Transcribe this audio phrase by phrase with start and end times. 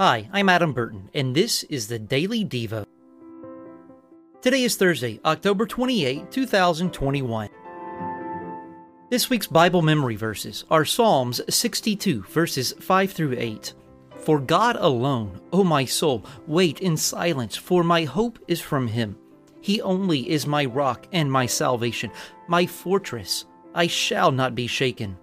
[0.00, 2.86] Hi, I'm Adam Burton, and this is the Daily Devo.
[4.40, 7.48] Today is Thursday, October 28, 2021.
[9.10, 13.74] This week's Bible memory verses are Psalms 62, verses 5 through 8.
[14.18, 19.16] For God alone, O my soul, wait in silence, for my hope is from Him.
[19.60, 22.12] He only is my rock and my salvation,
[22.46, 23.46] my fortress.
[23.74, 25.16] I shall not be shaken.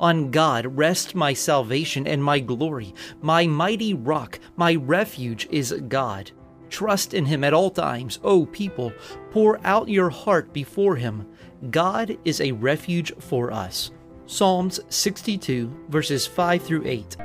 [0.00, 2.94] On God rest my salvation and my glory.
[3.20, 6.30] My mighty rock, my refuge is God.
[6.70, 8.94] Trust in him at all times, O people.
[9.30, 11.26] Pour out your heart before him.
[11.70, 13.90] God is a refuge for us.
[14.24, 17.16] Psalms 62, verses 5 through 8.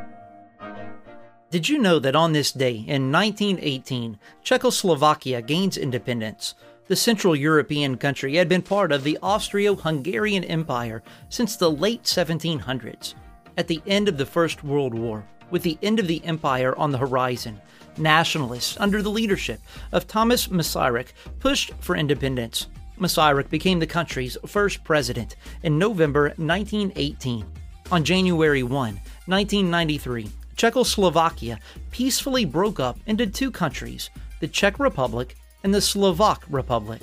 [1.52, 6.56] Did you know that on this day in 1918, Czechoslovakia gains independence?
[6.88, 12.04] The Central European country had been part of the Austro Hungarian Empire since the late
[12.04, 13.16] 1700s.
[13.58, 16.92] At the end of the First World War, with the end of the empire on
[16.92, 17.60] the horizon,
[17.98, 19.62] nationalists under the leadership
[19.94, 22.68] of Thomas Masaryk pushed for independence.
[23.00, 27.48] Masaryk became the country's first president in November 1918.
[27.92, 35.36] On January 1, 1993, Czechoslovakia peacefully broke up into two countries, the Czech Republic
[35.66, 37.02] and the Slovak Republic.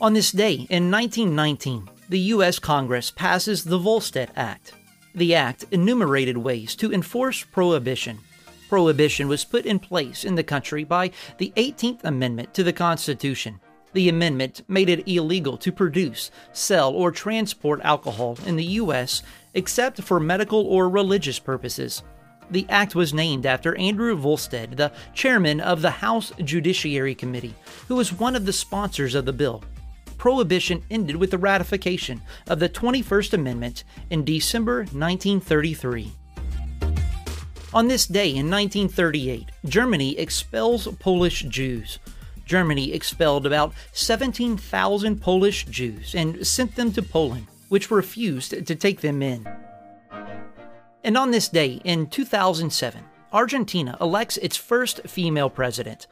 [0.00, 2.58] On this day in 1919, the U.S.
[2.58, 4.74] Congress passes the Volstead Act.
[5.14, 8.18] The act enumerated ways to enforce prohibition.
[8.68, 13.60] Prohibition was put in place in the country by the 18th Amendment to the Constitution.
[13.92, 19.22] The amendment made it illegal to produce, sell, or transport alcohol in the U.S.
[19.54, 22.02] except for medical or religious purposes.
[22.50, 27.54] The act was named after Andrew Volstead, the chairman of the House Judiciary Committee,
[27.88, 29.64] who was one of the sponsors of the bill.
[30.16, 36.12] Prohibition ended with the ratification of the 21st Amendment in December 1933.
[37.74, 41.98] On this day in 1938, Germany expels Polish Jews.
[42.46, 49.00] Germany expelled about 17,000 Polish Jews and sent them to Poland, which refused to take
[49.00, 49.46] them in.
[51.06, 56.08] And on this day in 2007, Argentina elects its first female president.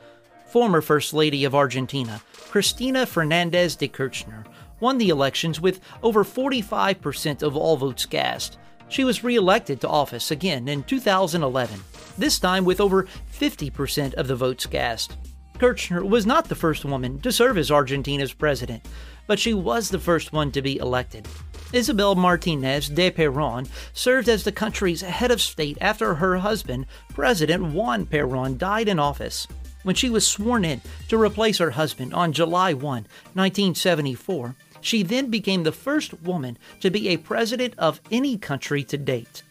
[0.47, 4.44] Former First Lady of Argentina, Cristina Fernandez de Kirchner,
[4.78, 8.59] won the elections with over 45% of all votes cast.
[8.88, 11.81] She was re elected to office again in 2011,
[12.16, 15.16] this time with over 50% of the votes cast.
[15.59, 18.87] Kirchner was not the first woman to serve as Argentina's president,
[19.26, 21.26] but she was the first one to be elected.
[21.75, 27.73] Isabel Martinez de Perón served as the country's head of state after her husband, President
[27.73, 29.49] Juan Perón, died in office.
[29.83, 35.31] When she was sworn in to replace her husband on July 1, 1974, she then
[35.31, 39.43] became the first woman to be a president of any country to date.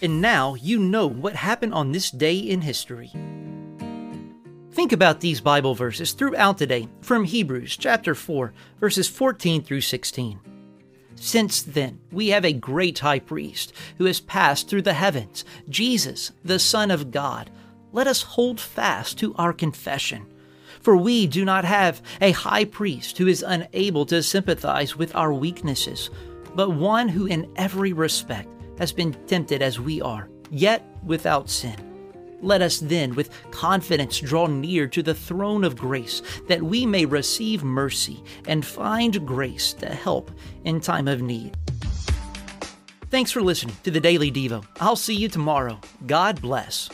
[0.00, 3.10] And now you know what happened on this day in history.
[4.70, 9.80] Think about these Bible verses throughout the day from Hebrews chapter 4, verses 14 through
[9.80, 10.38] 16.
[11.20, 16.32] Since then, we have a great high priest who has passed through the heavens, Jesus,
[16.44, 17.50] the Son of God.
[17.92, 20.26] Let us hold fast to our confession.
[20.80, 25.32] For we do not have a high priest who is unable to sympathize with our
[25.32, 26.10] weaknesses,
[26.54, 31.87] but one who in every respect has been tempted as we are, yet without sin.
[32.40, 37.04] Let us then with confidence draw near to the throne of grace, that we may
[37.04, 40.30] receive mercy and find grace to help
[40.64, 41.56] in time of need.
[43.10, 44.64] Thanks for listening to the Daily Devo.
[44.80, 45.80] I'll see you tomorrow.
[46.06, 46.90] God bless.